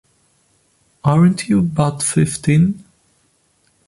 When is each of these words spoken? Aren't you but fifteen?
Aren't 1.03 1.47
you 1.47 1.61
but 1.61 2.01
fifteen? 2.01 2.83